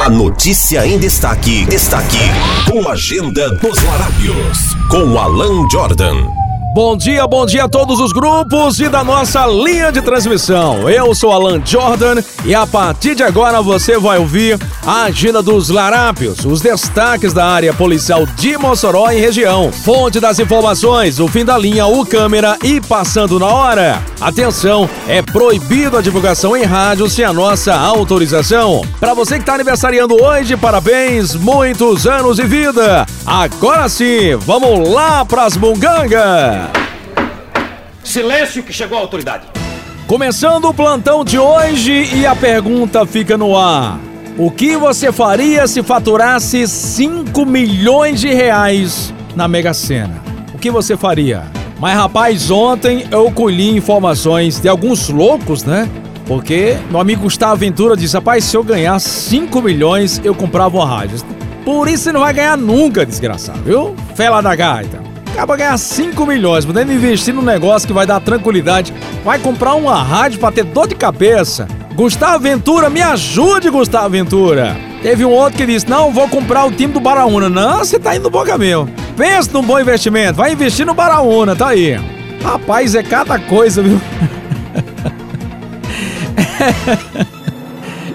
[0.00, 2.16] A notícia em destaque, destaque,
[2.66, 6.49] com a agenda dos Larápios, com Alan Jordan.
[6.72, 10.88] Bom dia, bom dia a todos os grupos e da nossa linha de transmissão.
[10.88, 14.56] Eu sou Alan Jordan e a partir de agora você vai ouvir
[14.86, 19.72] a agenda dos larápios, os destaques da área policial de Mossoró e região.
[19.72, 24.00] Fonte das informações, o fim da linha, o câmera e passando na hora.
[24.20, 28.82] Atenção, é proibido a divulgação em rádio sem a nossa autorização.
[29.00, 33.06] Para você que está aniversariando hoje, parabéns, muitos anos de vida.
[33.26, 36.69] Agora sim, vamos lá pras mungangas.
[38.02, 39.44] Silêncio que chegou a autoridade.
[40.06, 44.00] Começando o plantão de hoje e a pergunta fica no ar.
[44.36, 50.22] O que você faria se faturasse 5 milhões de reais na Mega Sena?
[50.54, 51.44] O que você faria?
[51.78, 55.88] Mas rapaz, ontem eu colhi informações de alguns loucos, né?
[56.26, 60.86] Porque meu amigo Gustavo Ventura disse: rapaz, se eu ganhar 5 milhões, eu comprava uma
[60.86, 61.18] rádio.
[61.64, 63.94] Por isso você não vai ganhar nunca, desgraçado, viu?
[64.14, 65.09] Fela da gaita.
[65.40, 68.92] Acaba ganhar 5 milhões, podendo investir num negócio que vai dar tranquilidade.
[69.24, 71.66] Vai comprar uma rádio pra ter dor de cabeça.
[71.94, 74.76] Gustavo Ventura, me ajude, Gustavo Ventura.
[75.00, 77.48] Teve um outro que disse: Não, vou comprar o time do Baraúna.
[77.48, 78.86] Não, você tá indo no bom caminho.
[79.16, 81.98] Pensa num bom investimento, vai investir no Baraúna, tá aí.
[82.44, 83.98] Rapaz, é cada coisa, viu?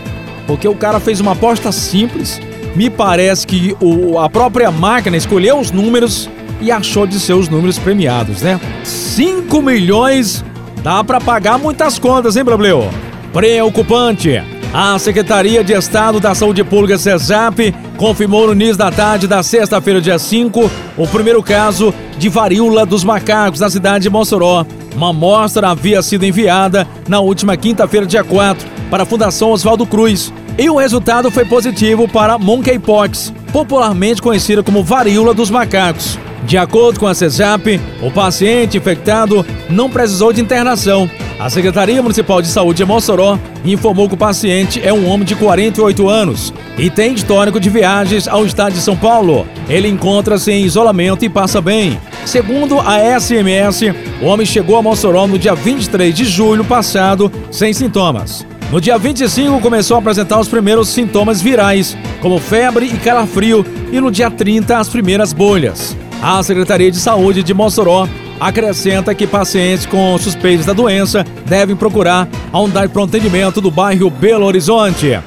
[0.48, 2.42] Porque o cara fez uma aposta simples,
[2.76, 6.30] me parece que o, a própria máquina escolheu os números
[6.62, 8.60] e achou de ser os números premiados, né?
[8.84, 10.44] 5 milhões
[10.84, 12.90] dá para pagar muitas contas, hein, Brableu?
[13.34, 14.42] Preocupante.
[14.78, 20.02] A Secretaria de Estado da Saúde Pública, CESAP, confirmou no início da tarde da sexta-feira,
[20.02, 24.66] dia 5, o primeiro caso de varíola dos macacos na cidade de Mossoró.
[24.94, 30.34] Uma amostra havia sido enviada na última quinta-feira, dia 4, para a Fundação Oswaldo Cruz.
[30.58, 36.19] E o resultado foi positivo para monkeypox, popularmente conhecida como varíola dos macacos.
[36.46, 41.10] De acordo com a CESAP, o paciente infectado não precisou de internação.
[41.40, 45.36] A Secretaria Municipal de Saúde de Mossoró informou que o paciente é um homem de
[45.36, 49.46] 48 anos e tem histórico de viagens ao estado de São Paulo.
[49.68, 52.00] Ele encontra-se em isolamento e passa bem.
[52.28, 53.82] Segundo a SMS,
[54.22, 58.46] o homem chegou a Mossoró no dia 23 de julho passado sem sintomas.
[58.72, 64.00] No dia 25 começou a apresentar os primeiros sintomas virais, como febre e calafrio, e
[64.00, 65.96] no dia 30 as primeiras bolhas.
[66.22, 68.08] A Secretaria de Saúde de Mossoró
[68.40, 74.09] acrescenta que pacientes com suspeitas da doença devem procurar a unidade de atendimento do bairro
[74.09, 75.20] Belo Horizonte.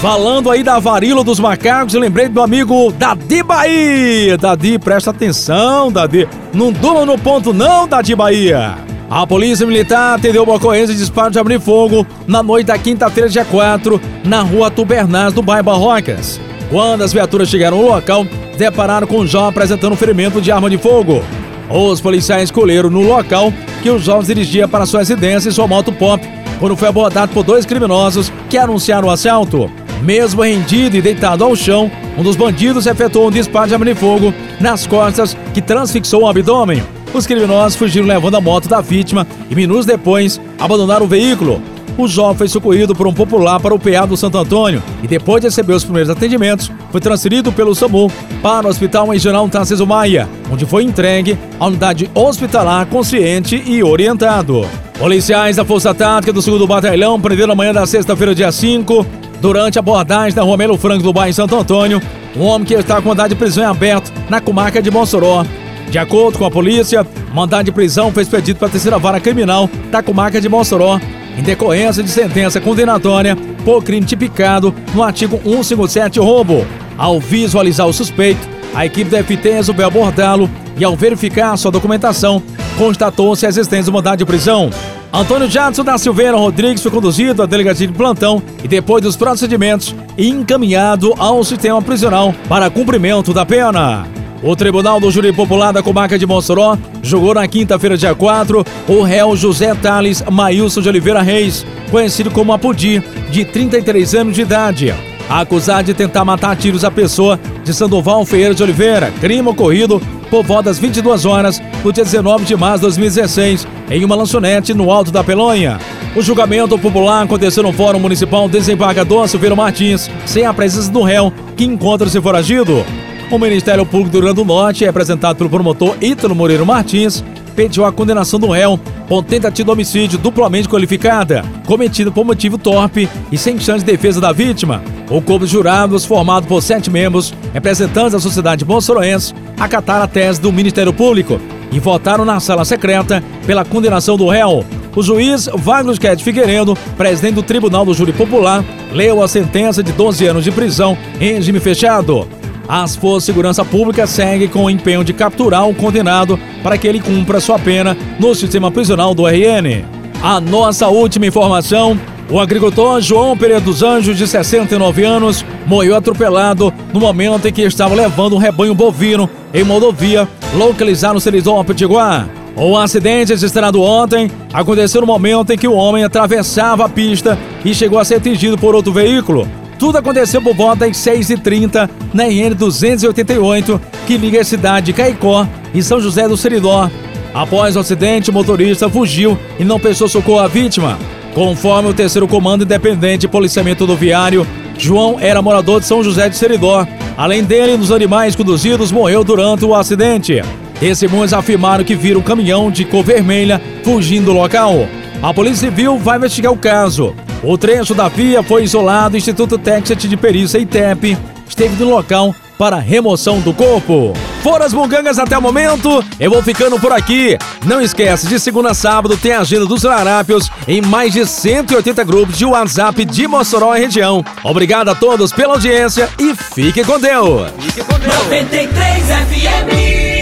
[0.00, 4.38] Falando aí da varíola dos macacos, eu lembrei do amigo Dadi Bahia.
[4.38, 6.28] Dadi, presta atenção, Dadi.
[6.54, 8.76] Não durma no ponto não, Dadi Bahia.
[9.10, 13.28] A polícia militar atendeu uma ocorrência de disparo de abrir fogo na noite da quinta-feira,
[13.28, 16.38] dia 4, na rua Tubernaz, do bairro Barrocas.
[16.70, 18.26] Quando as viaturas chegaram no local,
[18.58, 21.22] depararam com um jovem apresentando um ferimento de arma de fogo.
[21.70, 23.52] Os policiais escolheram no local
[23.82, 26.26] que o jovem dirigia para sua residência e sua moto pop,
[26.58, 29.70] quando foi abordado por dois criminosos que anunciaram o assalto.
[30.02, 33.94] Mesmo rendido e deitado ao chão, um dos bandidos efetuou um disparo de arma de
[33.94, 36.82] fogo nas costas que transfixou o abdômen.
[37.14, 41.62] Os criminosos fugiram levando a moto da vítima e minutos depois abandonaram o veículo.
[41.98, 45.40] O jovem foi socorrido por um popular para o PA do Santo Antônio e depois
[45.40, 48.08] de receber os primeiros atendimentos, foi transferido pelo SAMU
[48.40, 54.64] para o Hospital Regional Tarcísio Maia, onde foi entregue à unidade hospitalar consciente e orientado.
[54.96, 59.04] Policiais da Força Tática do 2 Batalhão prenderam amanhã da sexta-feira, dia 5,
[59.40, 62.00] durante a abordagem na rua Melo Franco do bairro Santo Antônio,
[62.36, 65.44] um homem que está com mandado de prisão em aberto na comarca de Mossoró.
[65.90, 67.04] De acordo com a polícia,
[67.34, 71.00] mandado de prisão foi expedido para a terceira vara criminal da comarca de Mossoró,
[71.38, 76.66] em decorrência de sentença condenatória por crime tipicado no artigo 157 roubo.
[76.96, 82.42] Ao visualizar o suspeito, a equipe da FT resolveu abordá-lo e, ao verificar sua documentação,
[82.76, 84.68] constatou-se a existência de mandado de prisão.
[85.12, 89.94] Antônio Jadson da Silveira Rodrigues foi conduzido à delegacia de plantão e, depois dos procedimentos,
[90.18, 94.17] encaminhado ao sistema prisional para cumprimento da pena.
[94.40, 99.02] O Tribunal do Júri Popular da Comarca de Mossoró julgou na quinta-feira, dia 4, o
[99.02, 103.02] réu José Thales Maílson de Oliveira Reis, conhecido como Apudi,
[103.32, 104.94] de 33 anos de idade,
[105.28, 110.00] acusado de tentar matar tiros a pessoa de Sandoval Ferreira de Oliveira, crime ocorrido
[110.30, 114.72] por volta das 22 horas no dia 19 de março de 2016, em uma lanchonete
[114.72, 115.80] no Alto da Pelonha.
[116.14, 121.32] O julgamento popular aconteceu no Fórum Municipal Desembargador Silveira Martins, sem a presença do réu,
[121.56, 122.84] que encontra-se foragido.
[123.30, 127.22] O Ministério Público do Rio Grande do Norte, representado pelo promotor Ítalo Moreira Martins,
[127.54, 133.06] pediu a condenação do réu por tentativa de homicídio duplamente qualificada, cometido por motivo torpe
[133.30, 134.82] e sem chance de defesa da vítima.
[135.10, 140.40] O corpo de jurados, formado por sete membros, representantes da sociedade bolsoroense, acataram a tese
[140.40, 141.38] do Ministério Público
[141.70, 144.64] e votaram na sala secreta pela condenação do réu.
[144.96, 149.92] O juiz Wagner Quete Figueiredo, presidente do Tribunal do Júri Popular, leu a sentença de
[149.92, 152.26] 12 anos de prisão em regime fechado.
[152.68, 156.86] As Forças de Segurança Pública seguem com o empenho de capturar o condenado para que
[156.86, 159.84] ele cumpra sua pena no sistema prisional do RN.
[160.22, 161.98] A nossa última informação:
[162.30, 167.62] o agricultor João Pereira dos Anjos, de 69 anos, morreu atropelado no momento em que
[167.62, 172.28] estava levando um rebanho bovino em uma rodovia localizada no Serizão Pitiguar.
[172.54, 177.72] O acidente registrado ontem aconteceu no momento em que o homem atravessava a pista e
[177.72, 179.48] chegou a ser atingido por outro veículo.
[179.78, 185.46] Tudo aconteceu por volta das 6h30 na IN 288, que liga a cidade de Caicó
[185.72, 186.90] e São José do Seridó.
[187.32, 190.98] Após o acidente, o motorista fugiu e não prestou socorro à vítima.
[191.32, 194.44] Conforme o terceiro comando independente de policiamento rodoviário,
[194.76, 196.84] João era morador de São José de Seridó.
[197.16, 200.42] Além dele, dos animais conduzidos morreu durante o acidente.
[200.80, 204.88] Testemunhas afirmaram que viram um caminhão de cor vermelha fugindo do local.
[205.22, 207.14] A Polícia Civil vai investigar o caso.
[207.42, 209.14] O trecho da via foi isolado.
[209.14, 211.16] O Instituto Texas de Perícia ITEP
[211.48, 214.12] esteve no local para remoção do corpo.
[214.42, 216.04] Foram as bugangas até o momento.
[216.18, 217.38] Eu vou ficando por aqui.
[217.64, 222.02] Não esquece, de segunda a sábado tem a agenda dos larápios em mais de 180
[222.04, 224.24] grupos de WhatsApp de Mossoró e região.
[224.42, 227.52] Obrigado a todos pela audiência e fique com Deus.
[227.60, 228.14] Fique com Deus.
[228.24, 230.17] 93 FM